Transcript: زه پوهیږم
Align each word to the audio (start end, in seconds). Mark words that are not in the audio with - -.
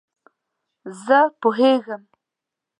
زه 1.05 1.19
پوهیږم 1.41 2.01